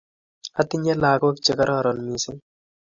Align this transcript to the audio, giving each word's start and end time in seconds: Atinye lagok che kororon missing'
Atinye 0.61 0.93
lagok 1.01 1.35
che 1.43 1.51
kororon 1.57 1.99
missing' 2.07 2.41